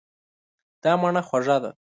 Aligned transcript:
دا 0.83 0.91
مڼه 1.01 1.21
خوږه 1.27 1.57
ده. 1.63 1.71